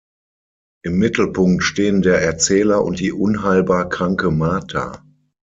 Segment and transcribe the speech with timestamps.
[0.83, 5.03] Im Mittelpunkt stehen der Erzähler und die unheilbar kranke Marta.